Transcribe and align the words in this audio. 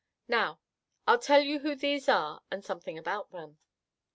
Now, 0.27 0.59
I'll 1.05 1.19
tell 1.19 1.41
you 1.41 1.59
who 1.59 1.75
these 1.75 2.09
are 2.09 2.41
and 2.49 2.65
something 2.65 2.97
about 2.97 3.29
them." 3.29 3.59